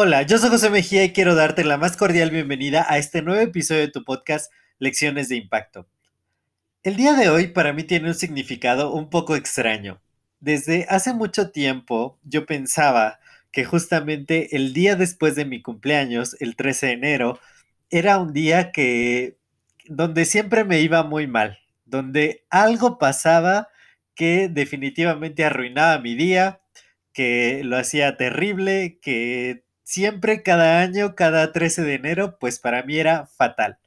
Hola, 0.00 0.22
yo 0.22 0.38
soy 0.38 0.50
José 0.50 0.70
Mejía 0.70 1.02
y 1.02 1.12
quiero 1.12 1.34
darte 1.34 1.64
la 1.64 1.76
más 1.76 1.96
cordial 1.96 2.30
bienvenida 2.30 2.86
a 2.88 2.98
este 2.98 3.20
nuevo 3.20 3.40
episodio 3.40 3.80
de 3.80 3.90
tu 3.90 4.04
podcast 4.04 4.52
Lecciones 4.78 5.28
de 5.28 5.34
Impacto. 5.34 5.88
El 6.84 6.94
día 6.94 7.14
de 7.14 7.28
hoy 7.28 7.48
para 7.48 7.72
mí 7.72 7.82
tiene 7.82 8.06
un 8.06 8.14
significado 8.14 8.92
un 8.92 9.10
poco 9.10 9.34
extraño. 9.34 10.00
Desde 10.38 10.86
hace 10.88 11.14
mucho 11.14 11.50
tiempo 11.50 12.20
yo 12.22 12.46
pensaba 12.46 13.18
que 13.50 13.64
justamente 13.64 14.54
el 14.54 14.72
día 14.72 14.94
después 14.94 15.34
de 15.34 15.44
mi 15.44 15.62
cumpleaños, 15.62 16.36
el 16.38 16.54
13 16.54 16.86
de 16.86 16.92
enero, 16.92 17.40
era 17.90 18.18
un 18.18 18.32
día 18.32 18.70
que 18.70 19.36
donde 19.86 20.26
siempre 20.26 20.62
me 20.62 20.80
iba 20.80 21.02
muy 21.02 21.26
mal, 21.26 21.58
donde 21.86 22.44
algo 22.50 22.98
pasaba 22.98 23.66
que 24.18 24.48
definitivamente 24.48 25.44
arruinaba 25.44 26.00
mi 26.00 26.16
día, 26.16 26.60
que 27.12 27.62
lo 27.62 27.76
hacía 27.76 28.16
terrible, 28.16 28.98
que 29.00 29.62
siempre 29.84 30.42
cada 30.42 30.80
año, 30.80 31.14
cada 31.14 31.52
13 31.52 31.82
de 31.82 31.94
enero, 31.94 32.36
pues 32.40 32.58
para 32.58 32.82
mí 32.82 32.98
era 32.98 33.26
fatal. 33.26 33.78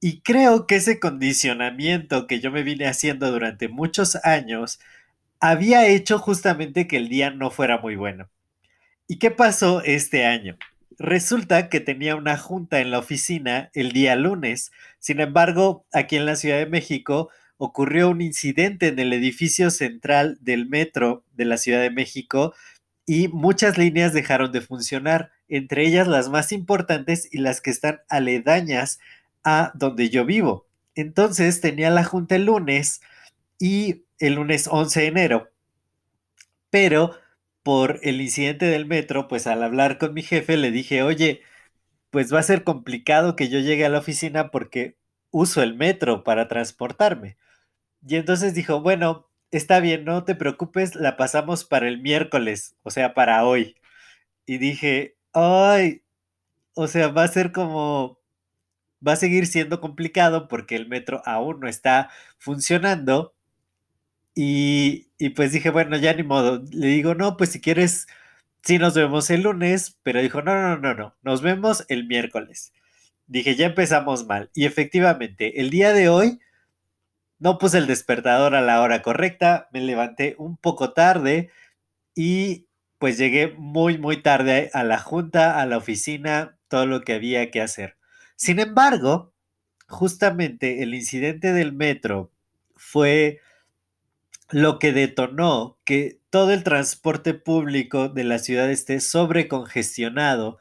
Y 0.00 0.22
creo 0.22 0.66
que 0.66 0.74
ese 0.74 0.98
condicionamiento 0.98 2.26
que 2.26 2.40
yo 2.40 2.50
me 2.50 2.64
vine 2.64 2.88
haciendo 2.88 3.30
durante 3.30 3.68
muchos 3.68 4.16
años 4.24 4.80
había 5.38 5.86
hecho 5.86 6.18
justamente 6.18 6.88
que 6.88 6.96
el 6.96 7.08
día 7.08 7.30
no 7.30 7.52
fuera 7.52 7.78
muy 7.78 7.94
bueno. 7.94 8.28
¿Y 9.06 9.20
qué 9.20 9.30
pasó 9.30 9.82
este 9.84 10.26
año? 10.26 10.58
Resulta 10.98 11.68
que 11.68 11.78
tenía 11.78 12.16
una 12.16 12.38
junta 12.38 12.80
en 12.80 12.90
la 12.90 12.98
oficina 12.98 13.70
el 13.72 13.92
día 13.92 14.16
lunes. 14.16 14.72
Sin 14.98 15.20
embargo, 15.20 15.86
aquí 15.92 16.16
en 16.16 16.26
la 16.26 16.34
Ciudad 16.34 16.58
de 16.58 16.66
México 16.66 17.30
ocurrió 17.64 18.10
un 18.10 18.20
incidente 18.20 18.88
en 18.88 18.98
el 18.98 19.12
edificio 19.12 19.70
central 19.70 20.38
del 20.40 20.66
metro 20.66 21.24
de 21.32 21.44
la 21.44 21.56
Ciudad 21.56 21.80
de 21.80 21.90
México 21.90 22.54
y 23.06 23.28
muchas 23.28 23.78
líneas 23.78 24.12
dejaron 24.12 24.52
de 24.52 24.60
funcionar, 24.60 25.30
entre 25.48 25.86
ellas 25.86 26.08
las 26.08 26.28
más 26.28 26.52
importantes 26.52 27.28
y 27.32 27.38
las 27.38 27.60
que 27.60 27.70
están 27.70 28.00
aledañas 28.08 28.98
a 29.44 29.72
donde 29.74 30.08
yo 30.10 30.24
vivo. 30.24 30.66
Entonces 30.94 31.60
tenía 31.60 31.90
la 31.90 32.04
junta 32.04 32.36
el 32.36 32.46
lunes 32.46 33.00
y 33.58 34.04
el 34.18 34.34
lunes 34.34 34.68
11 34.70 35.00
de 35.00 35.06
enero, 35.06 35.50
pero 36.70 37.16
por 37.62 38.00
el 38.02 38.20
incidente 38.20 38.66
del 38.66 38.86
metro, 38.86 39.28
pues 39.28 39.46
al 39.46 39.62
hablar 39.62 39.98
con 39.98 40.14
mi 40.14 40.22
jefe 40.22 40.56
le 40.56 40.70
dije, 40.70 41.02
oye, 41.02 41.42
pues 42.10 42.32
va 42.32 42.40
a 42.40 42.42
ser 42.44 42.64
complicado 42.64 43.36
que 43.36 43.48
yo 43.48 43.58
llegue 43.58 43.84
a 43.84 43.88
la 43.88 43.98
oficina 43.98 44.50
porque 44.50 44.96
uso 45.30 45.62
el 45.62 45.74
metro 45.74 46.24
para 46.24 46.46
transportarme. 46.48 47.36
Y 48.06 48.16
entonces 48.16 48.54
dijo, 48.54 48.80
bueno, 48.80 49.28
está 49.50 49.80
bien, 49.80 50.04
no 50.04 50.24
te 50.24 50.34
preocupes, 50.34 50.94
la 50.94 51.16
pasamos 51.16 51.64
para 51.64 51.88
el 51.88 52.00
miércoles, 52.00 52.76
o 52.82 52.90
sea, 52.90 53.14
para 53.14 53.44
hoy. 53.44 53.76
Y 54.46 54.58
dije, 54.58 55.16
ay, 55.32 56.02
o 56.74 56.88
sea, 56.88 57.08
va 57.08 57.24
a 57.24 57.28
ser 57.28 57.52
como, 57.52 58.20
va 59.06 59.12
a 59.12 59.16
seguir 59.16 59.46
siendo 59.46 59.80
complicado 59.80 60.48
porque 60.48 60.76
el 60.76 60.88
metro 60.88 61.22
aún 61.24 61.60
no 61.60 61.68
está 61.68 62.10
funcionando. 62.38 63.34
Y, 64.34 65.08
y 65.18 65.30
pues 65.30 65.52
dije, 65.52 65.70
bueno, 65.70 65.96
ya 65.96 66.12
ni 66.14 66.24
modo. 66.24 66.62
Le 66.72 66.88
digo, 66.88 67.14
no, 67.14 67.36
pues 67.36 67.50
si 67.50 67.60
quieres, 67.60 68.06
sí 68.62 68.78
nos 68.78 68.94
vemos 68.94 69.30
el 69.30 69.42
lunes, 69.42 69.98
pero 70.02 70.20
dijo, 70.22 70.42
no, 70.42 70.54
no, 70.60 70.78
no, 70.78 70.94
no, 70.94 71.16
nos 71.22 71.42
vemos 71.42 71.84
el 71.88 72.06
miércoles. 72.06 72.72
Dije, 73.26 73.56
ya 73.56 73.66
empezamos 73.66 74.26
mal. 74.26 74.50
Y 74.54 74.66
efectivamente, 74.66 75.60
el 75.60 75.70
día 75.70 75.92
de 75.92 76.08
hoy 76.08 76.40
no 77.44 77.58
puse 77.58 77.76
el 77.76 77.86
despertador 77.86 78.54
a 78.54 78.62
la 78.62 78.80
hora 78.80 79.02
correcta, 79.02 79.68
me 79.70 79.82
levanté 79.82 80.34
un 80.38 80.56
poco 80.56 80.94
tarde 80.94 81.50
y 82.14 82.68
pues 82.98 83.18
llegué 83.18 83.48
muy, 83.58 83.98
muy 83.98 84.22
tarde 84.22 84.70
a 84.72 84.82
la 84.82 84.98
junta, 84.98 85.60
a 85.60 85.66
la 85.66 85.76
oficina, 85.76 86.56
todo 86.68 86.86
lo 86.86 87.02
que 87.02 87.12
había 87.12 87.50
que 87.50 87.60
hacer. 87.60 87.98
Sin 88.34 88.60
embargo, 88.60 89.34
justamente 89.88 90.82
el 90.82 90.94
incidente 90.94 91.52
del 91.52 91.74
metro 91.74 92.32
fue 92.76 93.40
lo 94.48 94.78
que 94.78 94.94
detonó 94.94 95.76
que 95.84 96.20
todo 96.30 96.50
el 96.50 96.64
transporte 96.64 97.34
público 97.34 98.08
de 98.08 98.24
la 98.24 98.38
ciudad 98.38 98.70
esté 98.70 99.00
sobrecongestionado 99.00 100.56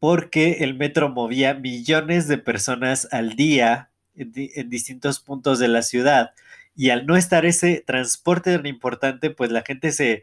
porque 0.00 0.64
el 0.64 0.74
metro 0.74 1.08
movía 1.08 1.54
millones 1.54 2.26
de 2.26 2.38
personas 2.38 3.06
al 3.12 3.36
día 3.36 3.89
en, 4.20 4.70
distintos 4.70 5.20
puntos 5.20 5.58
de 5.58 5.68
la 5.68 5.82
ciudad. 5.82 6.32
Y 6.76 6.90
al 6.90 7.06
no 7.06 7.16
estar 7.16 7.44
ese 7.46 7.82
transporte 7.86 8.56
tan 8.56 8.66
importante, 8.66 9.30
pues 9.30 9.50
la 9.50 9.62
gente 9.62 9.92
se 9.92 10.22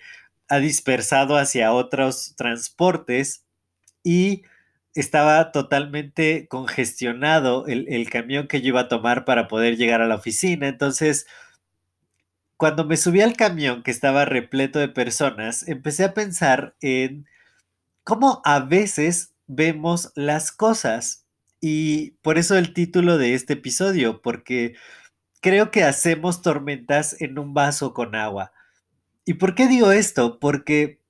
ha 0.49 0.59
dispersado 0.59 1.37
hacia 1.37 1.73
otros 1.73 2.35
transportes 2.35 3.43
y 4.03 4.43
estaba 4.93 5.51
totalmente 5.51 6.47
congestionado 6.47 7.67
el, 7.67 7.87
el, 7.89 8.09
camión 8.09 8.47
que 8.47 8.61
yo 8.61 8.69
iba 8.69 8.81
a 8.81 8.87
tomar 8.87 9.25
para 9.25 9.47
poder 9.47 9.77
llegar 9.77 10.01
a 10.01 10.07
la 10.07 10.15
oficina. 10.15 10.67
Entonces, 10.67 11.27
cuando 12.55 12.85
me 12.85 12.97
subí 12.97 13.21
al 13.21 13.37
camión 13.37 13.83
que 13.83 13.91
estaba 13.91 14.25
repleto 14.25 14.79
de 14.79 14.87
personas, 14.87 15.67
empecé 15.67 16.03
a 16.03 16.13
pensar 16.13 16.75
en 16.81 17.27
cómo 18.03 18.41
a 18.45 18.61
veces 18.61 19.33
vemos 19.45 20.11
las 20.15 20.51
cosas 20.51 21.26
y 21.61 22.11
por 22.21 22.37
eso 22.37 22.57
el 22.57 22.73
título 22.73 23.17
de 23.17 23.33
este 23.33 23.53
episodio, 23.53 24.21
porque 24.21 24.75
creo 25.41 25.71
que 25.71 25.83
hacemos 25.83 26.41
tormentas 26.41 27.19
en 27.21 27.39
un 27.39 27.53
vaso 27.53 27.93
con 27.93 28.15
agua. 28.15 28.51
¿Y 29.25 29.35
por 29.35 29.55
qué 29.55 29.67
digo 29.67 29.91
esto? 29.91 30.39
Porque, 30.39 31.01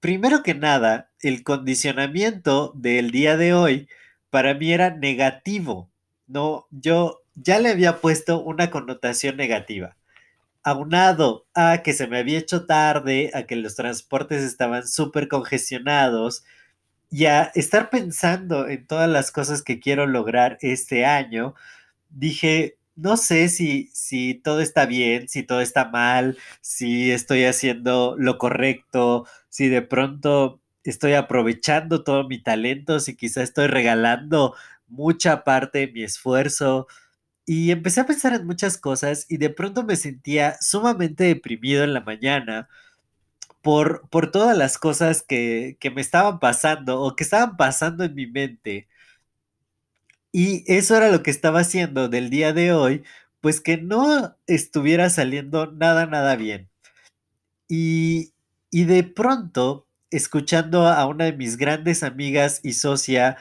primero 0.00 0.42
que 0.42 0.54
nada, 0.54 1.10
el 1.20 1.44
condicionamiento 1.44 2.72
del 2.76 3.10
día 3.10 3.36
de 3.36 3.54
hoy 3.54 3.88
para 4.30 4.54
mí 4.54 4.72
era 4.72 4.96
negativo. 4.96 5.90
No, 6.26 6.66
yo 6.70 7.22
ya 7.34 7.58
le 7.58 7.70
había 7.70 8.00
puesto 8.00 8.42
una 8.42 8.70
connotación 8.70 9.36
negativa. 9.36 9.96
Aunado 10.62 11.46
a 11.54 11.82
que 11.82 11.92
se 11.92 12.06
me 12.06 12.18
había 12.18 12.38
hecho 12.38 12.66
tarde, 12.66 13.30
a 13.34 13.44
que 13.44 13.56
los 13.56 13.74
transportes 13.74 14.42
estaban 14.42 14.86
súper 14.86 15.28
congestionados, 15.28 16.44
y 17.12 17.26
a 17.26 17.52
estar 17.54 17.90
pensando 17.90 18.68
en 18.68 18.86
todas 18.86 19.08
las 19.08 19.30
cosas 19.30 19.62
que 19.62 19.78
quiero 19.80 20.06
lograr 20.06 20.56
este 20.62 21.04
año, 21.04 21.54
dije, 22.08 22.78
no 22.96 23.18
sé 23.18 23.50
si, 23.50 23.90
si 23.92 24.34
todo 24.34 24.60
está 24.62 24.86
bien, 24.86 25.28
si 25.28 25.42
todo 25.42 25.60
está 25.60 25.84
mal, 25.90 26.38
si 26.62 27.12
estoy 27.12 27.44
haciendo 27.44 28.16
lo 28.18 28.38
correcto, 28.38 29.26
si 29.50 29.68
de 29.68 29.82
pronto 29.82 30.62
estoy 30.84 31.12
aprovechando 31.14 32.02
todo 32.02 32.26
mi 32.26 32.42
talento, 32.42 32.98
si 32.98 33.14
quizá 33.14 33.42
estoy 33.42 33.66
regalando 33.66 34.54
mucha 34.88 35.44
parte 35.44 35.80
de 35.80 35.92
mi 35.92 36.02
esfuerzo. 36.04 36.86
Y 37.46 37.72
empecé 37.72 38.00
a 38.02 38.06
pensar 38.06 38.34
en 38.34 38.46
muchas 38.46 38.78
cosas 38.78 39.26
y 39.28 39.38
de 39.38 39.50
pronto 39.50 39.84
me 39.84 39.96
sentía 39.96 40.56
sumamente 40.62 41.24
deprimido 41.24 41.84
en 41.84 41.94
la 41.94 42.00
mañana 42.02 42.68
por, 43.62 44.08
por 44.10 44.30
todas 44.30 44.56
las 44.56 44.78
cosas 44.78 45.22
que, 45.22 45.76
que 45.80 45.90
me 45.90 46.00
estaban 46.02 46.40
pasando 46.40 47.00
o 47.00 47.16
que 47.16 47.24
estaban 47.24 47.56
pasando 47.56 48.04
en 48.04 48.14
mi 48.14 48.26
mente. 48.26 48.88
Y 50.32 50.64
eso 50.72 50.96
era 50.96 51.10
lo 51.10 51.22
que 51.22 51.30
estaba 51.30 51.60
haciendo 51.60 52.08
del 52.08 52.30
día 52.30 52.52
de 52.52 52.72
hoy, 52.72 53.04
pues 53.40 53.60
que 53.60 53.76
no 53.78 54.36
estuviera 54.46 55.10
saliendo 55.10 55.70
nada, 55.72 56.06
nada 56.06 56.36
bien. 56.36 56.70
Y, 57.68 58.32
y 58.70 58.84
de 58.84 59.04
pronto, 59.04 59.86
escuchando 60.10 60.86
a 60.88 61.06
una 61.06 61.26
de 61.26 61.32
mis 61.32 61.56
grandes 61.56 62.02
amigas 62.02 62.60
y 62.62 62.74
socia, 62.74 63.36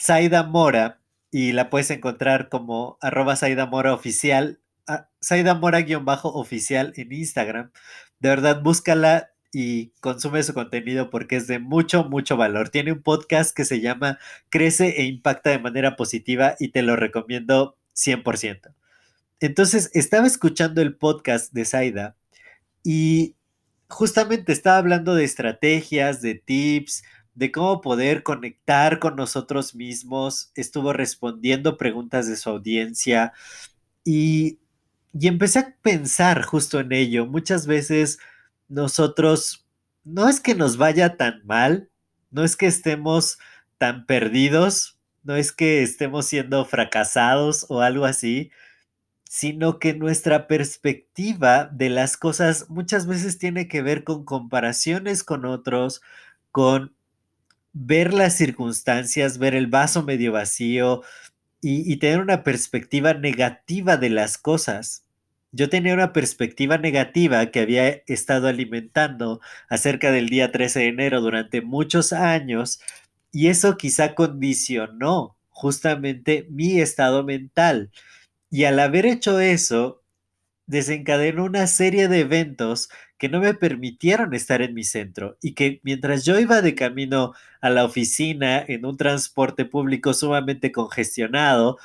Zaida 0.00 0.44
Mora, 0.44 1.00
y 1.30 1.52
la 1.52 1.70
puedes 1.70 1.90
encontrar 1.90 2.48
como 2.48 2.98
arroba 3.00 3.36
Zaida 3.36 3.66
Mora 3.66 3.94
oficial, 3.94 4.60
Zaida 5.22 5.54
Mora-oficial 5.54 6.92
en 6.96 7.12
Instagram. 7.12 7.70
De 8.20 8.28
verdad, 8.28 8.62
búscala, 8.62 9.31
y 9.52 9.90
consume 10.00 10.42
su 10.42 10.54
contenido 10.54 11.10
porque 11.10 11.36
es 11.36 11.46
de 11.46 11.58
mucho, 11.58 12.04
mucho 12.04 12.36
valor. 12.36 12.70
Tiene 12.70 12.92
un 12.92 13.02
podcast 13.02 13.54
que 13.54 13.66
se 13.66 13.80
llama 13.80 14.18
Crece 14.48 15.00
e 15.00 15.04
Impacta 15.04 15.50
de 15.50 15.58
manera 15.58 15.94
positiva 15.94 16.56
y 16.58 16.68
te 16.68 16.82
lo 16.82 16.96
recomiendo 16.96 17.76
100%. 17.94 18.74
Entonces 19.40 19.90
estaba 19.92 20.26
escuchando 20.26 20.80
el 20.80 20.96
podcast 20.96 21.52
de 21.52 21.64
Zaida 21.66 22.16
y 22.82 23.36
justamente 23.88 24.52
estaba 24.52 24.78
hablando 24.78 25.14
de 25.14 25.24
estrategias, 25.24 26.22
de 26.22 26.36
tips, 26.36 27.02
de 27.34 27.52
cómo 27.52 27.80
poder 27.82 28.22
conectar 28.22 28.98
con 29.00 29.16
nosotros 29.16 29.74
mismos. 29.74 30.50
Estuvo 30.54 30.94
respondiendo 30.94 31.76
preguntas 31.76 32.26
de 32.26 32.36
su 32.36 32.48
audiencia 32.48 33.32
y, 34.04 34.60
y 35.12 35.28
empecé 35.28 35.58
a 35.58 35.76
pensar 35.82 36.42
justo 36.42 36.80
en 36.80 36.92
ello. 36.92 37.26
Muchas 37.26 37.66
veces 37.66 38.18
nosotros 38.72 39.66
no 40.02 40.28
es 40.28 40.40
que 40.40 40.54
nos 40.54 40.78
vaya 40.78 41.16
tan 41.16 41.46
mal, 41.46 41.90
no 42.30 42.42
es 42.42 42.56
que 42.56 42.66
estemos 42.66 43.38
tan 43.78 44.06
perdidos, 44.06 44.98
no 45.22 45.36
es 45.36 45.52
que 45.52 45.82
estemos 45.82 46.26
siendo 46.26 46.64
fracasados 46.64 47.66
o 47.68 47.82
algo 47.82 48.06
así, 48.06 48.50
sino 49.28 49.78
que 49.78 49.94
nuestra 49.94 50.46
perspectiva 50.46 51.66
de 51.66 51.90
las 51.90 52.16
cosas 52.16 52.70
muchas 52.70 53.06
veces 53.06 53.38
tiene 53.38 53.68
que 53.68 53.82
ver 53.82 54.04
con 54.04 54.24
comparaciones 54.24 55.22
con 55.22 55.44
otros, 55.44 56.00
con 56.50 56.94
ver 57.74 58.14
las 58.14 58.36
circunstancias, 58.36 59.38
ver 59.38 59.54
el 59.54 59.66
vaso 59.66 60.02
medio 60.02 60.32
vacío 60.32 61.02
y, 61.60 61.96
tener 61.98 62.20
una 62.20 62.42
perspectiva 62.42 63.14
negativa 63.14 63.96
de 63.96 64.10
las 64.10 64.36
cosas. 64.36 65.04
Yo 65.52 65.68
tenía 65.68 65.92
una 65.92 66.14
perspectiva 66.14 66.78
negativa 66.78 67.46
que 67.50 67.60
había 67.60 67.88
estado 68.06 68.48
alimentando 68.48 69.40
acerca 69.68 70.10
del 70.10 70.30
día 70.30 70.50
13 70.50 70.80
de 70.80 70.86
enero 70.88 71.20
durante 71.20 71.60
muchos 71.60 72.14
años 72.14 72.80
y 73.32 73.48
eso 73.48 73.76
quizá 73.76 74.14
condicionó 74.14 75.36
justamente 75.50 76.46
mi 76.50 76.80
estado 76.80 77.22
mental. 77.22 77.90
Y 78.50 78.64
al 78.64 78.78
haber 78.78 79.04
hecho 79.06 79.40
eso, 79.40 80.02
desencadenó 80.66 81.44
una 81.44 81.66
serie 81.66 82.08
de 82.08 82.20
eventos 82.20 82.88
que 83.18 83.28
no 83.28 83.40
me 83.40 83.54
permitieron 83.54 84.34
estar 84.34 84.62
en 84.62 84.74
mi 84.74 84.84
centro 84.84 85.36
y 85.42 85.52
que 85.54 85.80
mientras 85.84 86.24
yo 86.24 86.38
iba 86.40 86.62
de 86.62 86.74
camino 86.74 87.34
a 87.60 87.70
la 87.70 87.84
oficina 87.84 88.64
en 88.66 88.86
un 88.86 88.96
transporte 88.96 89.64
público 89.66 90.14
sumamente 90.14 90.72
congestionado 90.72 91.78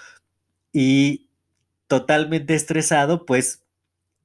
y 0.74 1.27
totalmente 1.88 2.56
estresado, 2.56 3.26
pues 3.26 3.64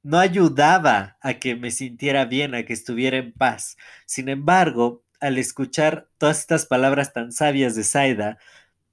no 0.03 0.19
ayudaba 0.19 1.17
a 1.21 1.35
que 1.35 1.55
me 1.55 1.71
sintiera 1.71 2.25
bien, 2.25 2.55
a 2.55 2.65
que 2.65 2.73
estuviera 2.73 3.17
en 3.17 3.31
paz. 3.33 3.77
Sin 4.05 4.29
embargo, 4.29 5.03
al 5.19 5.37
escuchar 5.37 6.09
todas 6.17 6.39
estas 6.39 6.65
palabras 6.65 7.13
tan 7.13 7.31
sabias 7.31 7.75
de 7.75 7.83
Saida, 7.83 8.37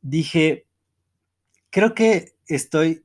dije, 0.02 0.66
creo 1.70 1.94
que 1.94 2.34
estoy 2.46 3.04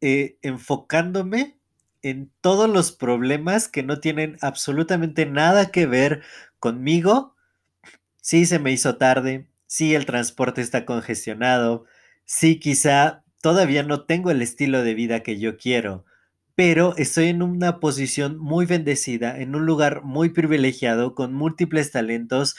eh, 0.00 0.36
enfocándome 0.42 1.56
en 2.02 2.32
todos 2.40 2.68
los 2.68 2.92
problemas 2.92 3.68
que 3.68 3.82
no 3.82 4.00
tienen 4.00 4.36
absolutamente 4.40 5.26
nada 5.26 5.70
que 5.70 5.86
ver 5.86 6.22
conmigo. 6.58 7.36
Sí, 8.20 8.46
se 8.46 8.58
me 8.58 8.72
hizo 8.72 8.96
tarde, 8.96 9.48
sí, 9.66 9.94
el 9.94 10.06
transporte 10.06 10.60
está 10.60 10.84
congestionado, 10.86 11.86
sí, 12.24 12.58
quizá 12.60 13.21
todavía 13.42 13.82
no 13.82 14.04
tengo 14.06 14.30
el 14.30 14.40
estilo 14.40 14.82
de 14.82 14.94
vida 14.94 15.22
que 15.22 15.38
yo 15.38 15.58
quiero, 15.58 16.06
pero 16.54 16.96
estoy 16.96 17.26
en 17.28 17.42
una 17.42 17.80
posición 17.80 18.38
muy 18.38 18.66
bendecida, 18.66 19.38
en 19.38 19.54
un 19.54 19.66
lugar 19.66 20.02
muy 20.04 20.30
privilegiado, 20.30 21.14
con 21.14 21.34
múltiples 21.34 21.90
talentos. 21.90 22.56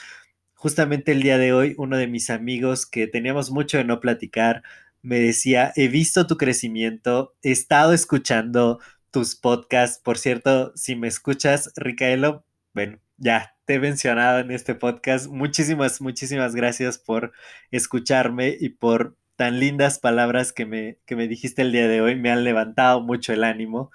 Justamente 0.54 1.12
el 1.12 1.22
día 1.22 1.38
de 1.38 1.52
hoy, 1.52 1.74
uno 1.78 1.96
de 1.96 2.06
mis 2.06 2.30
amigos 2.30 2.86
que 2.86 3.06
teníamos 3.06 3.50
mucho 3.50 3.78
de 3.78 3.84
no 3.84 4.00
platicar, 4.00 4.62
me 5.02 5.20
decía, 5.20 5.72
he 5.76 5.88
visto 5.88 6.26
tu 6.26 6.36
crecimiento, 6.36 7.34
he 7.42 7.52
estado 7.52 7.92
escuchando 7.92 8.80
tus 9.10 9.36
podcasts. 9.36 10.00
Por 10.02 10.18
cierto, 10.18 10.72
si 10.76 10.96
me 10.96 11.08
escuchas, 11.08 11.72
Ricaelo, 11.76 12.44
bueno, 12.74 12.98
ya 13.16 13.54
te 13.64 13.74
he 13.74 13.78
mencionado 13.78 14.40
en 14.40 14.50
este 14.50 14.74
podcast. 14.74 15.28
Muchísimas, 15.28 16.00
muchísimas 16.00 16.54
gracias 16.54 16.98
por 16.98 17.32
escucharme 17.70 18.56
y 18.60 18.70
por 18.70 19.16
tan 19.36 19.60
lindas 19.60 19.98
palabras 19.98 20.52
que 20.52 20.66
me, 20.66 20.98
que 21.06 21.16
me 21.16 21.28
dijiste 21.28 21.62
el 21.62 21.72
día 21.72 21.88
de 21.88 22.00
hoy. 22.00 22.16
Me 22.16 22.30
han 22.30 22.44
levantado 22.44 23.00
mucho 23.00 23.32
el 23.32 23.44
ánimo. 23.44 23.90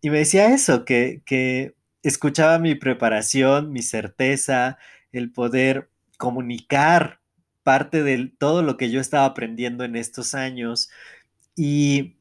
Y 0.00 0.10
me 0.10 0.18
decía 0.18 0.54
eso, 0.54 0.84
que, 0.84 1.22
que 1.26 1.74
escuchaba 2.02 2.58
mi 2.58 2.74
preparación, 2.74 3.72
mi 3.72 3.82
certeza, 3.82 4.78
el 5.12 5.32
poder 5.32 5.90
comunicar 6.18 7.20
parte 7.64 8.02
de 8.02 8.32
todo 8.38 8.62
lo 8.62 8.76
que 8.76 8.90
yo 8.90 9.00
estaba 9.00 9.26
aprendiendo 9.26 9.84
en 9.84 9.96
estos 9.96 10.34
años. 10.34 10.90
Y, 11.56 12.16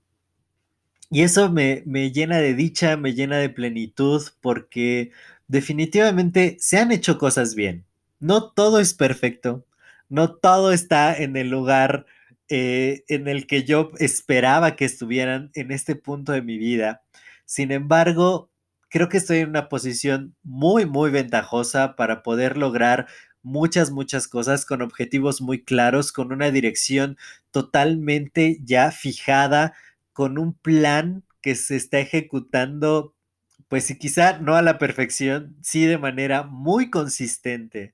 y 1.09 1.21
eso 1.23 1.51
me, 1.51 1.83
me 1.85 2.11
llena 2.11 2.37
de 2.39 2.53
dicha, 2.53 2.97
me 2.97 3.13
llena 3.13 3.37
de 3.37 3.49
plenitud, 3.49 4.23
porque 4.41 5.11
definitivamente 5.47 6.57
se 6.59 6.77
han 6.77 6.91
hecho 6.91 7.17
cosas 7.17 7.55
bien. 7.55 7.85
No 8.19 8.51
todo 8.51 8.79
es 8.79 8.93
perfecto, 8.93 9.65
no 10.09 10.33
todo 10.35 10.71
está 10.71 11.15
en 11.15 11.37
el 11.37 11.49
lugar 11.49 12.05
eh, 12.49 13.03
en 13.07 13.27
el 13.27 13.47
que 13.47 13.63
yo 13.63 13.91
esperaba 13.99 14.75
que 14.75 14.85
estuvieran 14.85 15.51
en 15.55 15.71
este 15.71 15.95
punto 15.95 16.31
de 16.31 16.41
mi 16.41 16.57
vida. 16.57 17.03
Sin 17.45 17.71
embargo, 17.71 18.51
creo 18.89 19.09
que 19.09 19.17
estoy 19.17 19.39
en 19.39 19.49
una 19.49 19.69
posición 19.69 20.35
muy, 20.43 20.85
muy 20.85 21.11
ventajosa 21.11 21.95
para 21.95 22.23
poder 22.23 22.57
lograr 22.57 23.07
muchas, 23.43 23.91
muchas 23.91 24.27
cosas 24.27 24.65
con 24.65 24.81
objetivos 24.81 25.41
muy 25.41 25.63
claros, 25.63 26.11
con 26.11 26.31
una 26.33 26.51
dirección 26.51 27.17
totalmente 27.51 28.59
ya 28.63 28.91
fijada, 28.91 29.73
con 30.13 30.37
un 30.39 30.53
plan 30.53 31.23
que 31.41 31.55
se 31.55 31.75
está 31.75 31.99
ejecutando, 31.99 33.15
pues 33.67 33.93
quizá 33.99 34.39
no 34.39 34.55
a 34.55 34.61
la 34.61 34.77
perfección, 34.79 35.57
sí 35.61 35.85
de 35.85 35.97
manera 35.97 36.43
muy 36.43 36.89
consistente. 36.89 37.93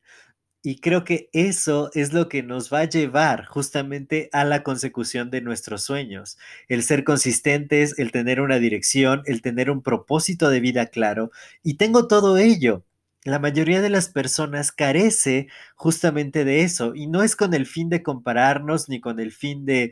Y 0.64 0.80
creo 0.80 1.04
que 1.04 1.30
eso 1.34 1.90
es 1.96 2.14
lo 2.14 2.30
que 2.30 2.44
nos 2.44 2.72
va 2.72 2.82
a 2.82 2.90
llevar 2.90 3.46
justamente 3.48 4.30
a 4.32 4.44
la 4.46 4.62
consecución 4.62 5.32
de 5.32 5.42
nuestros 5.42 5.84
sueños. 5.84 6.38
El 6.68 6.84
ser 6.84 7.04
consistentes, 7.04 7.98
el 7.98 8.12
tener 8.12 8.42
una 8.42 8.60
dirección, 8.60 9.24
el 9.26 9.42
tener 9.42 9.72
un 9.72 9.82
propósito 9.82 10.50
de 10.50 10.60
vida 10.60 10.86
claro. 10.88 11.32
Y 11.64 11.76
tengo 11.78 12.08
todo 12.08 12.38
ello. 12.38 12.86
La 13.24 13.40
mayoría 13.40 13.82
de 13.82 13.90
las 13.90 14.10
personas 14.10 14.72
carece 14.72 15.48
justamente 15.76 16.46
de 16.46 16.62
eso. 16.62 16.94
Y 16.96 17.08
no 17.08 17.24
es 17.24 17.36
con 17.36 17.56
el 17.56 17.66
fin 17.66 17.90
de 17.90 18.04
compararnos 18.04 18.88
ni 18.88 19.02
con 19.02 19.20
el 19.20 19.32
fin 19.32 19.66
de 19.66 19.92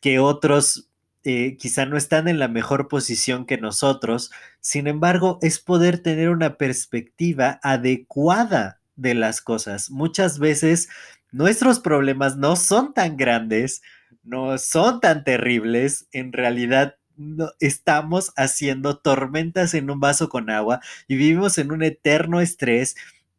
que 0.00 0.18
otros 0.18 0.90
eh, 1.24 1.56
quizá 1.56 1.86
no 1.86 1.96
están 1.96 2.26
en 2.26 2.38
la 2.40 2.48
mejor 2.48 2.88
posición 2.88 3.46
que 3.46 3.58
nosotros. 3.58 4.32
Sin 4.60 4.88
embargo, 4.88 5.38
es 5.42 5.60
poder 5.60 6.02
tener 6.02 6.30
una 6.30 6.56
perspectiva 6.56 7.60
adecuada 7.62 8.79
de 9.00 9.14
las 9.14 9.40
cosas. 9.40 9.90
Muchas 9.90 10.38
veces 10.38 10.88
nuestros 11.32 11.80
problemas 11.80 12.36
no 12.36 12.56
son 12.56 12.92
tan 12.92 13.16
grandes, 13.16 13.82
no 14.22 14.58
son 14.58 15.00
tan 15.00 15.24
terribles, 15.24 16.06
en 16.12 16.32
realidad 16.32 16.96
no, 17.16 17.50
estamos 17.60 18.32
haciendo 18.36 18.98
tormentas 18.98 19.74
en 19.74 19.90
un 19.90 20.00
vaso 20.00 20.28
con 20.28 20.50
agua 20.50 20.80
y 21.08 21.16
vivimos 21.16 21.58
en 21.58 21.72
un 21.72 21.82
eterno 21.82 22.40
estrés 22.40 22.96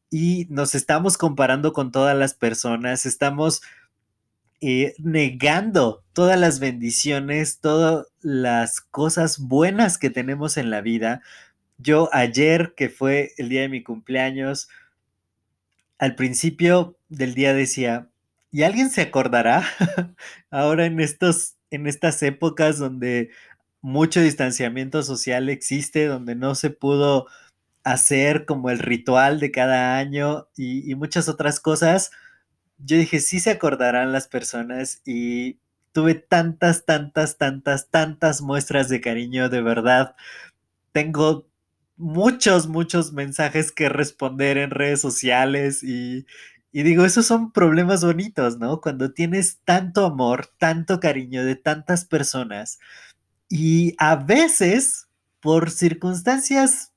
y 0.10 0.48
nos 0.50 0.76
estamos 0.76 1.18
comparando 1.18 1.74
con 1.74 1.92
todas 1.92 2.18
las 2.18 2.34
personas, 2.34 3.06
estamos 3.06 3.62
eh, 4.62 4.94
negando 5.00 6.04
todas 6.14 6.40
las 6.40 6.60
bendiciones, 6.60 7.60
todas 7.60 8.08
las 8.22 8.82
cosas 8.82 9.40
buenas 9.40 9.98
que 9.98 10.10
tenemos 10.10 10.58
en 10.58 10.70
la 10.70 10.82
vida. 10.82 11.22
Yo 11.78 12.10
ayer, 12.14 12.74
que 12.78 12.90
fue 12.90 13.32
el 13.38 13.50
día 13.50 13.62
de 13.62 13.70
mi 13.70 13.82
cumpleaños, 13.82 14.70
al 16.02 16.16
principio 16.16 16.98
del 17.10 17.36
día 17.36 17.54
decía, 17.54 18.10
¿y 18.52 18.64
alguien 18.64 18.90
se 18.90 19.02
acordará 19.02 19.64
ahora 20.50 20.88
en, 20.88 21.00
estos, 21.00 21.58
en 21.70 21.86
estas 21.86 22.24
épocas 22.24 22.80
donde 22.80 23.30
mucho 23.82 24.20
distanciamiento 24.20 25.04
social 25.04 25.48
existe, 25.48 26.08
donde 26.08 26.34
no 26.34 26.56
se 26.56 26.72
pudo 26.72 27.28
hacer 27.84 28.46
como 28.46 28.72
el 28.72 28.80
ritual 28.80 29.40
de 29.40 29.52
cada 29.52 29.98
año 30.00 30.48
y, 30.58 30.92
y 30.92 30.96
muchas 30.96 31.30
otras 31.30 31.60
cosas? 31.60 32.10
Yo 32.80 32.98
dije, 32.98 33.20
sí 33.20 33.40
se 33.40 33.52
acordarán 33.52 34.12
las 34.12 34.28
personas 34.28 35.04
y 35.06 35.60
tuve 35.92 36.16
tantas, 36.16 36.84
tantas, 36.86 37.38
tantas, 37.38 37.92
tantas 37.92 38.42
muestras 38.42 38.90
de 38.90 39.02
cariño, 39.02 39.50
de 39.50 39.62
verdad. 39.62 40.16
Tengo 40.94 41.51
muchos, 42.02 42.68
muchos 42.68 43.14
mensajes 43.14 43.72
que 43.72 43.90
responder 43.90 44.58
en 44.58 44.72
redes 44.72 45.00
sociales 45.02 45.84
y, 45.84 46.26
y 46.72 46.84
digo, 46.84 47.06
esos 47.06 47.26
son 47.26 47.52
problemas 47.52 48.04
bonitos, 48.04 48.58
¿no? 48.58 48.82
Cuando 48.82 49.14
tienes 49.14 49.60
tanto 49.66 50.06
amor, 50.06 50.48
tanto 50.58 51.00
cariño 51.00 51.46
de 51.46 51.56
tantas 51.56 52.06
personas 52.06 52.80
y 53.50 53.96
a 53.98 54.16
veces 54.16 55.08
por 55.42 55.72
circunstancias 55.72 56.94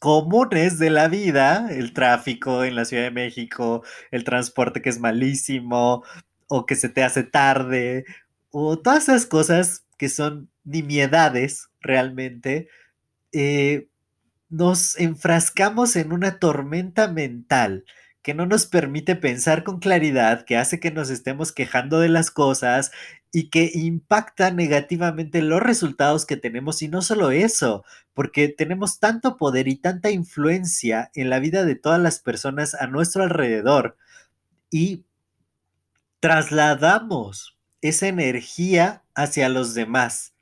comunes 0.00 0.78
de 0.78 0.90
la 0.90 1.08
vida, 1.08 1.68
el 1.70 1.92
tráfico 1.92 2.64
en 2.64 2.76
la 2.76 2.84
Ciudad 2.84 3.04
de 3.04 3.10
México, 3.10 3.84
el 4.10 4.24
transporte 4.24 4.82
que 4.82 4.90
es 4.90 5.00
malísimo 5.00 6.04
o 6.48 6.66
que 6.66 6.76
se 6.76 6.88
te 6.88 7.02
hace 7.02 7.24
tarde 7.24 8.04
o 8.50 8.78
todas 8.78 9.04
esas 9.04 9.26
cosas 9.26 9.84
que 9.98 10.08
son 10.08 10.50
nimiedades 10.64 11.68
realmente, 11.80 12.68
eh, 13.32 13.88
nos 14.48 14.98
enfrascamos 14.98 15.96
en 15.96 16.12
una 16.12 16.38
tormenta 16.38 17.08
mental 17.08 17.84
que 18.22 18.34
no 18.34 18.46
nos 18.46 18.66
permite 18.66 19.16
pensar 19.16 19.64
con 19.64 19.78
claridad, 19.80 20.44
que 20.44 20.56
hace 20.56 20.80
que 20.80 20.90
nos 20.90 21.10
estemos 21.10 21.52
quejando 21.52 22.00
de 22.00 22.08
las 22.08 22.30
cosas 22.30 22.90
y 23.32 23.50
que 23.50 23.70
impacta 23.74 24.50
negativamente 24.50 25.42
los 25.42 25.62
resultados 25.62 26.26
que 26.26 26.36
tenemos. 26.36 26.82
Y 26.82 26.88
no 26.88 27.02
solo 27.02 27.30
eso, 27.30 27.84
porque 28.14 28.48
tenemos 28.48 28.98
tanto 28.98 29.36
poder 29.36 29.68
y 29.68 29.76
tanta 29.76 30.10
influencia 30.10 31.10
en 31.14 31.30
la 31.30 31.38
vida 31.38 31.64
de 31.64 31.74
todas 31.74 32.00
las 32.00 32.18
personas 32.18 32.74
a 32.74 32.86
nuestro 32.86 33.22
alrededor 33.22 33.96
y 34.70 35.04
trasladamos 36.20 37.56
esa 37.80 38.08
energía 38.08 39.04
hacia 39.14 39.48
los 39.48 39.74
demás. 39.74 40.34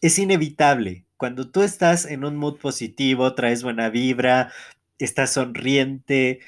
Es 0.00 0.18
inevitable. 0.18 1.07
Cuando 1.18 1.50
tú 1.50 1.62
estás 1.62 2.06
en 2.06 2.24
un 2.24 2.36
mood 2.36 2.58
positivo, 2.58 3.34
traes 3.34 3.62
buena 3.64 3.90
vibra, 3.90 4.52
estás 4.98 5.32
sonriente, 5.32 6.40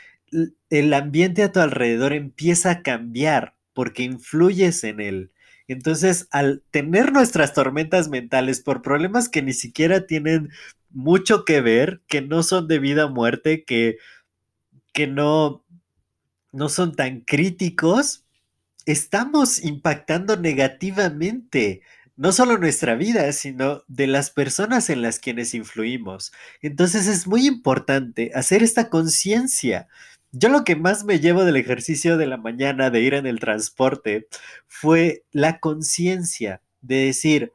el 0.71 0.95
ambiente 0.95 1.43
a 1.43 1.53
tu 1.53 1.61
alrededor 1.61 2.13
empieza 2.13 2.71
a 2.71 2.83
cambiar 2.83 3.55
porque 3.75 4.05
influyes 4.05 4.85
en 4.85 5.01
él. 5.01 5.33
Entonces, 5.67 6.29
al 6.31 6.63
tener 6.71 7.13
nuestras 7.13 7.53
tormentas 7.53 8.09
mentales 8.09 8.61
por 8.61 8.81
problemas 8.81 9.29
que 9.29 9.43
ni 9.43 9.53
siquiera 9.53 10.07
tienen 10.07 10.51
mucho 10.91 11.45
que 11.45 11.61
ver, 11.61 12.01
que 12.07 12.23
no 12.23 12.45
son 12.45 12.69
de 12.69 12.79
vida 12.79 13.07
o 13.07 13.11
muerte, 13.11 13.65
que, 13.65 13.99
que 14.93 15.09
no, 15.09 15.65
no 16.53 16.69
son 16.69 16.95
tan 16.95 17.21
críticos, 17.23 18.25
estamos 18.87 19.65
impactando 19.65 20.37
negativamente 20.37 21.83
no 22.21 22.33
solo 22.33 22.59
nuestra 22.59 22.97
vida, 22.97 23.33
sino 23.33 23.83
de 23.89 24.07
las 24.07 24.29
personas 24.29 24.91
en 24.91 25.01
las 25.01 25.19
quienes 25.19 25.55
influimos. 25.55 26.33
Entonces 26.61 27.07
es 27.07 27.27
muy 27.27 27.47
importante 27.47 28.31
hacer 28.35 28.63
esta 28.63 28.91
conciencia. 28.91 29.89
Yo 30.31 30.51
lo 30.51 30.63
que 30.63 30.77
más 30.77 31.05
me 31.05 31.19
llevo 31.19 31.47
del 31.47 31.57
ejercicio 31.57 32.19
de 32.19 32.27
la 32.27 32.37
mañana 32.37 32.91
de 32.91 33.01
ir 33.01 33.15
en 33.15 33.27
el 33.27 33.41
transporte 33.41 34.29
fue 34.67 35.25
la 35.33 35.61
conciencia 35.61 36.61
de 36.83 37.07
decir, 37.07 37.55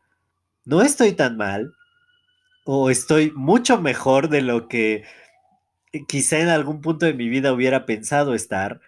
no 0.63 0.81
estoy 0.81 1.11
tan 1.11 1.37
mal 1.37 1.75
o 2.65 2.89
estoy 2.89 3.29
mucho 3.35 3.79
mejor 3.79 4.29
de 4.29 4.41
lo 4.41 4.67
que 4.67 5.03
quizá 6.07 6.39
en 6.39 6.49
algún 6.49 6.81
punto 6.81 7.05
de 7.05 7.13
mi 7.13 7.29
vida 7.29 7.53
hubiera 7.53 7.85
pensado 7.85 8.33
estar 8.33 8.81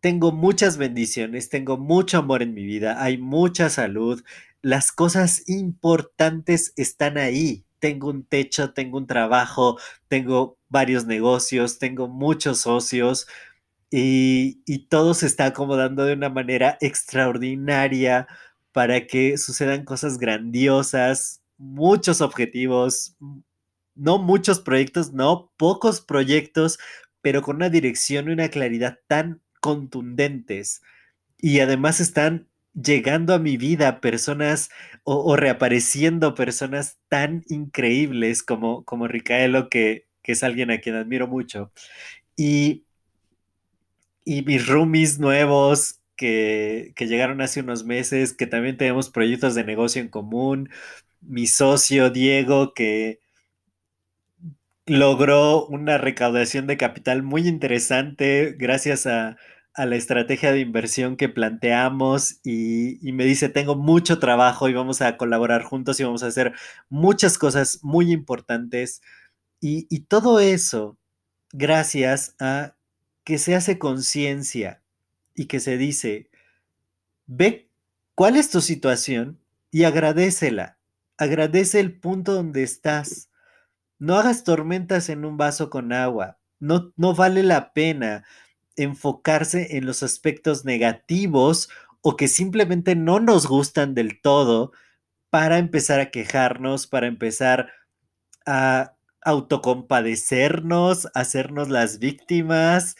tengo 0.00 0.32
muchas 0.32 0.78
bendiciones, 0.78 1.50
tengo 1.50 1.76
mucho 1.76 2.18
amor 2.18 2.42
en 2.42 2.54
mi 2.54 2.64
vida, 2.64 3.02
hay 3.02 3.18
mucha 3.18 3.68
salud, 3.68 4.22
las 4.62 4.92
cosas 4.92 5.48
importantes 5.48 6.72
están 6.76 7.18
ahí. 7.18 7.64
Tengo 7.78 8.08
un 8.08 8.24
techo, 8.24 8.72
tengo 8.72 8.98
un 8.98 9.06
trabajo, 9.06 9.78
tengo 10.08 10.58
varios 10.68 11.06
negocios, 11.06 11.78
tengo 11.78 12.08
muchos 12.08 12.60
socios 12.60 13.26
y, 13.90 14.62
y 14.66 14.86
todo 14.88 15.14
se 15.14 15.26
está 15.26 15.46
acomodando 15.46 16.04
de 16.04 16.14
una 16.14 16.28
manera 16.28 16.76
extraordinaria 16.80 18.28
para 18.72 19.06
que 19.06 19.38
sucedan 19.38 19.84
cosas 19.84 20.18
grandiosas, 20.18 21.42
muchos 21.58 22.20
objetivos, 22.20 23.16
no 23.94 24.18
muchos 24.18 24.60
proyectos, 24.60 25.12
no 25.12 25.50
pocos 25.56 26.00
proyectos, 26.00 26.78
pero 27.22 27.42
con 27.42 27.56
una 27.56 27.70
dirección 27.70 28.28
y 28.28 28.32
una 28.32 28.48
claridad 28.48 28.98
tan 29.08 29.40
contundentes 29.60 30.82
y 31.42 31.60
además 31.60 32.00
están 32.00 32.48
llegando 32.74 33.34
a 33.34 33.38
mi 33.38 33.56
vida 33.56 34.00
personas 34.00 34.70
o, 35.04 35.36
reapareciendo 35.36 36.34
personas 36.34 36.98
tan 37.08 37.42
increíbles 37.48 38.42
como, 38.42 38.84
como 38.84 39.08
Ricaelo, 39.08 39.68
que, 39.68 40.06
que, 40.22 40.32
es 40.32 40.42
alguien 40.42 40.70
a 40.70 40.78
quien 40.78 40.96
admiro 40.96 41.26
mucho. 41.26 41.72
Y, 42.36 42.84
y 44.24 44.42
mis 44.42 44.66
roomies 44.66 45.18
nuevos 45.18 46.00
que, 46.16 46.92
que 46.96 47.06
llegaron 47.06 47.40
hace 47.40 47.60
unos 47.60 47.84
meses, 47.84 48.32
que 48.34 48.46
también 48.46 48.76
tenemos 48.76 49.10
proyectos 49.10 49.54
de 49.54 49.64
negocio 49.64 50.02
en 50.02 50.08
común. 50.08 50.70
Mi 51.20 51.46
socio 51.46 52.10
Diego, 52.10 52.74
que, 52.74 53.20
logró 54.90 55.66
una 55.66 55.98
recaudación 55.98 56.66
de 56.66 56.76
capital 56.76 57.22
muy 57.22 57.46
interesante 57.46 58.56
gracias 58.58 59.06
a, 59.06 59.36
la 59.86 59.96
estrategia 59.96 60.52
de 60.52 60.60
inversión 60.60 61.16
que 61.16 61.28
planteamos 61.28 62.40
y, 62.44 62.98
me 63.02 63.24
dice, 63.24 63.48
tengo 63.48 63.76
mucho 63.76 64.18
trabajo 64.18 64.68
y 64.68 64.74
vamos 64.74 65.00
a 65.00 65.16
colaborar 65.16 65.62
juntos 65.62 65.98
y 66.00 66.04
vamos 66.04 66.22
a 66.22 66.28
hacer 66.28 66.54
muchas 66.88 67.38
cosas 67.38 67.80
muy 67.82 68.12
importantes. 68.12 69.02
Y, 69.60 69.86
y 69.90 70.00
todo 70.00 70.40
eso 70.40 70.98
gracias 71.52 72.34
a 72.38 72.74
que 73.24 73.38
se 73.38 73.54
hace 73.54 73.78
conciencia 73.78 74.82
y 75.34 75.46
que 75.46 75.60
se 75.60 75.76
dice, 75.76 76.30
ve 77.26 77.68
cuál 78.14 78.36
es 78.36 78.50
tu 78.50 78.60
situación 78.60 79.38
y 79.70 79.84
agradecela. 79.84 80.78
Agradece 81.16 81.80
el 81.80 81.98
punto 81.98 82.32
donde 82.32 82.62
estás 82.62 83.30
no 84.00 84.16
hagas 84.16 84.42
tormentas 84.44 85.10
en 85.10 85.24
un 85.24 85.36
vaso 85.36 85.70
con 85.70 85.92
agua. 85.92 86.38
No, 86.58 86.92
no 86.96 87.14
vale 87.14 87.42
la 87.44 87.72
pena 87.72 88.24
enfocarse 88.76 89.76
en 89.76 89.86
los 89.86 90.02
aspectos 90.02 90.64
negativos 90.64 91.68
o 92.02 92.16
que 92.16 92.28
simplemente 92.28 92.96
no 92.96 93.20
nos 93.20 93.46
gustan 93.46 93.94
del 93.94 94.20
todo 94.20 94.72
para 95.30 95.58
empezar 95.58 96.00
a 96.00 96.10
quejarnos, 96.10 96.86
para 96.86 97.06
empezar 97.06 97.70
a 98.46 98.94
autocompadecernos, 99.22 101.08
hacernos 101.14 101.68
las 101.68 101.98
víctimas 101.98 102.96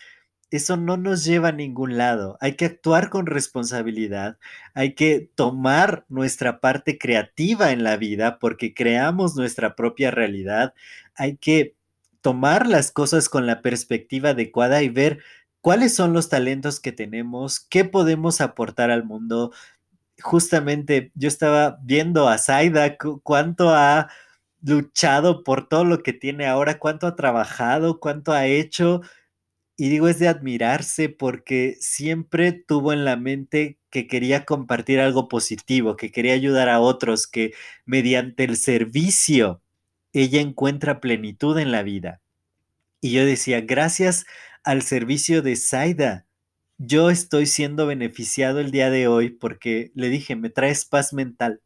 eso 0.50 0.76
no 0.76 0.96
nos 0.96 1.24
lleva 1.24 1.48
a 1.48 1.52
ningún 1.52 1.96
lado. 1.96 2.36
Hay 2.40 2.54
que 2.56 2.64
actuar 2.64 3.08
con 3.08 3.26
responsabilidad, 3.26 4.38
hay 4.74 4.94
que 4.94 5.30
tomar 5.34 6.04
nuestra 6.08 6.60
parte 6.60 6.98
creativa 6.98 7.72
en 7.72 7.84
la 7.84 7.96
vida 7.96 8.38
porque 8.38 8.74
creamos 8.74 9.36
nuestra 9.36 9.76
propia 9.76 10.10
realidad, 10.10 10.74
hay 11.14 11.36
que 11.36 11.76
tomar 12.20 12.66
las 12.66 12.90
cosas 12.90 13.28
con 13.28 13.46
la 13.46 13.62
perspectiva 13.62 14.30
adecuada 14.30 14.82
y 14.82 14.88
ver 14.88 15.22
cuáles 15.60 15.94
son 15.94 16.12
los 16.12 16.28
talentos 16.28 16.80
que 16.80 16.92
tenemos, 16.92 17.60
qué 17.60 17.84
podemos 17.84 18.40
aportar 18.40 18.90
al 18.90 19.04
mundo. 19.04 19.52
Justamente 20.22 21.12
yo 21.14 21.28
estaba 21.28 21.78
viendo 21.82 22.28
a 22.28 22.38
Zaida 22.38 22.96
cuánto 23.22 23.70
ha 23.70 24.08
luchado 24.62 25.44
por 25.44 25.68
todo 25.68 25.84
lo 25.84 26.02
que 26.02 26.12
tiene 26.12 26.46
ahora, 26.46 26.78
cuánto 26.78 27.06
ha 27.06 27.16
trabajado, 27.16 28.00
cuánto 28.00 28.32
ha 28.32 28.46
hecho 28.46 29.02
y 29.80 29.88
digo, 29.88 30.08
es 30.08 30.18
de 30.18 30.28
admirarse 30.28 31.08
porque 31.08 31.74
siempre 31.80 32.52
tuvo 32.52 32.92
en 32.92 33.06
la 33.06 33.16
mente 33.16 33.78
que 33.88 34.06
quería 34.06 34.44
compartir 34.44 35.00
algo 35.00 35.26
positivo, 35.26 35.96
que 35.96 36.12
quería 36.12 36.34
ayudar 36.34 36.68
a 36.68 36.80
otros, 36.80 37.26
que 37.26 37.54
mediante 37.86 38.44
el 38.44 38.58
servicio 38.58 39.62
ella 40.12 40.42
encuentra 40.42 41.00
plenitud 41.00 41.58
en 41.58 41.72
la 41.72 41.82
vida. 41.82 42.20
Y 43.00 43.12
yo 43.12 43.24
decía, 43.24 43.62
gracias 43.62 44.26
al 44.64 44.82
servicio 44.82 45.42
de 45.42 45.56
Zaida, 45.56 46.26
yo 46.78 47.10
estoy 47.10 47.46
siendo 47.46 47.86
beneficiado 47.86 48.58
el 48.58 48.70
día 48.70 48.90
de 48.90 49.06
hoy 49.06 49.30
porque 49.30 49.92
le 49.94 50.08
dije, 50.08 50.34
me 50.34 50.48
traes 50.48 50.86
paz 50.86 51.12
mental. 51.12 51.60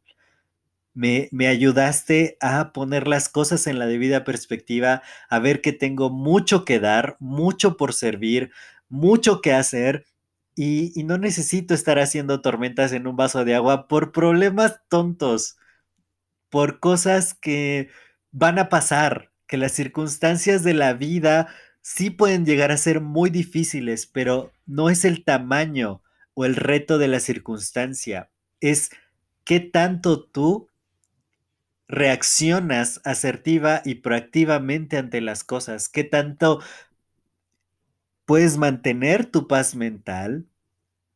Me, 0.93 1.29
ayudaste 1.47 2.37
a 2.39 2.71
poner 2.71 3.07
las 3.07 3.27
cosas 3.27 3.67
en 3.67 3.79
la 3.79 3.85
debida 3.85 4.23
perspectiva, 4.23 5.01
a 5.29 5.39
ver 5.39 5.61
que 5.61 5.73
tengo 5.73 6.09
mucho 6.09 6.63
que 6.63 6.79
dar, 6.79 7.17
mucho 7.19 7.75
por 7.75 7.93
servir, 7.93 8.51
mucho 8.87 9.41
que 9.41 9.53
hacer 9.53 10.05
y, 10.55 10.97
y, 10.97 11.03
no 11.03 11.17
necesito 11.17 11.73
estar 11.73 11.99
haciendo 11.99 12.41
tormentas 12.41 12.93
en 12.93 13.07
un 13.07 13.17
vaso 13.17 13.43
de 13.43 13.55
agua 13.55 13.89
por 13.89 14.13
problemas 14.13 14.79
tontos, 14.87 15.57
por 16.49 16.79
cosas 16.79 17.33
que 17.33 17.89
van 18.31 18.57
a 18.59 18.69
pasar, 18.69 19.31
que 19.47 19.57
las 19.57 19.73
circunstancias 19.73 20.63
de 20.63 20.73
la 20.73 20.93
vida 20.93 21.47
sí 21.85 22.09
pueden 22.09 22.47
llegar 22.47 22.71
a 22.71 22.77
ser 22.77 22.99
muy 22.99 23.29
difíciles, 23.29 24.07
pero 24.07 24.51
no 24.65 24.89
es 24.89 25.05
el 25.05 25.23
tamaño 25.23 26.01
o 26.33 26.45
el 26.45 26.55
reto 26.55 26.97
de 26.97 27.07
la 27.07 27.19
circunstancia, 27.19 28.31
es 28.59 28.89
qué 29.43 29.59
tanto 29.59 30.23
tú 30.23 30.67
reaccionas 31.87 33.01
asertiva 33.03 33.83
y 33.85 33.95
proactivamente 33.95 34.97
ante 34.97 35.21
las 35.21 35.43
cosas, 35.43 35.87
qué 35.87 36.03
tanto 36.03 36.59
puedes 38.25 38.57
mantener 38.57 39.27
tu 39.27 39.47
paz 39.47 39.75
mental, 39.75 40.47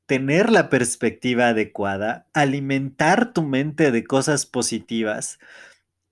tener 0.05 0.51
la 0.51 0.69
perspectiva 0.69 1.47
adecuada, 1.47 2.27
alimentar 2.31 3.33
tu 3.33 3.41
mente 3.41 3.89
de 3.89 4.03
cosas 4.03 4.45
positivas 4.45 5.39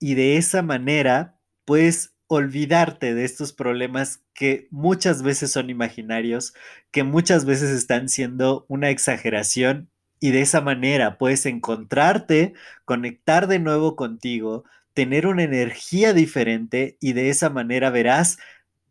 y 0.00 0.14
de 0.14 0.36
esa 0.36 0.62
manera 0.62 1.38
puedes 1.64 2.17
olvidarte 2.28 3.14
de 3.14 3.24
estos 3.24 3.52
problemas 3.52 4.22
que 4.34 4.68
muchas 4.70 5.22
veces 5.22 5.50
son 5.50 5.70
imaginarios, 5.70 6.54
que 6.90 7.02
muchas 7.02 7.44
veces 7.44 7.70
están 7.70 8.08
siendo 8.08 8.66
una 8.68 8.90
exageración 8.90 9.90
y 10.20 10.30
de 10.30 10.42
esa 10.42 10.60
manera 10.60 11.16
puedes 11.18 11.46
encontrarte, 11.46 12.52
conectar 12.84 13.46
de 13.46 13.58
nuevo 13.58 13.96
contigo, 13.96 14.64
tener 14.92 15.26
una 15.26 15.44
energía 15.44 16.12
diferente 16.12 16.98
y 17.00 17.14
de 17.14 17.30
esa 17.30 17.50
manera 17.50 17.90
verás 17.90 18.38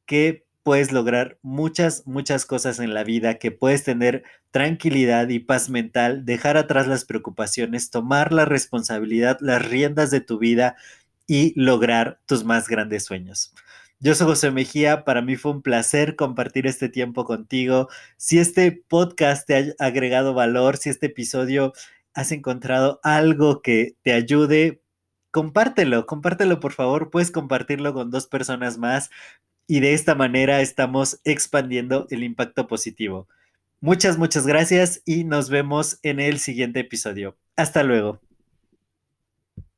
que 0.06 0.46
puedes 0.64 0.92
lograr 0.92 1.38
muchas, 1.44 2.06
muchas 2.08 2.46
cosas 2.46 2.80
en 2.80 2.94
la 2.94 3.04
vida, 3.04 3.36
que 3.36 3.52
puedes 3.52 3.84
tener 3.84 4.24
tranquilidad 4.52 5.30
y 5.30 5.40
paz 5.40 5.70
mental, 5.70 6.26
dejar 6.26 6.58
atrás 6.58 6.88
las 6.88 7.06
preocupaciones, 7.06 7.90
tomar 7.90 8.34
la 8.34 8.46
responsabilidad, 8.46 9.38
las 9.42 9.66
riendas 9.66 10.12
de 10.12 10.22
tu 10.22 10.40
vida 10.40 10.76
y 11.28 11.54
lograr 11.60 12.20
tus 12.26 12.44
más 12.44 12.68
grandes 12.68 13.06
sueños. 13.06 13.54
Yo 14.00 14.16
soy 14.16 14.28
José 14.28 14.52
Mejía, 14.52 15.04
para 15.04 15.22
mí 15.22 15.36
fue 15.36 15.52
un 15.52 15.62
placer 15.62 16.16
compartir 16.16 16.68
este 16.68 16.88
tiempo 16.88 17.26
contigo. 17.26 17.90
Si 18.16 18.38
este 18.40 18.72
podcast 18.72 19.48
te 19.48 19.76
ha 19.80 19.86
agregado 19.86 20.34
valor, 20.34 20.78
si 20.78 20.90
este 20.90 21.08
episodio 21.08 21.74
has 22.14 22.32
encontrado 22.32 23.00
algo 23.04 23.62
que 23.62 23.96
te 24.04 24.14
ayude, 24.14 24.82
compártelo, 25.32 26.06
compártelo 26.06 26.60
por 26.60 26.74
favor, 26.74 27.10
puedes 27.12 27.32
compartirlo 27.32 27.94
con 27.94 28.12
dos 28.12 28.28
personas 28.28 28.78
más 28.78 29.10
y 29.68 29.82
de 29.82 29.94
esta 29.94 30.16
manera 30.16 30.62
estamos 30.62 31.20
expandiendo 31.24 32.08
el 32.10 32.24
impacto 32.24 32.68
positivo. 32.68 33.28
Muchas, 33.82 34.18
muchas 34.18 34.48
gracias 34.48 35.02
y 35.06 35.24
nos 35.24 35.50
vemos 35.50 36.00
en 36.04 36.20
el 36.20 36.40
siguiente 36.40 36.80
episodio. 36.80 37.38
Hasta 37.56 37.84
luego. 37.84 38.27